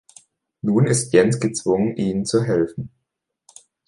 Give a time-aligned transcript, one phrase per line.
[0.63, 2.89] Nun ist Jens gezwungen, ihnen zu helfen.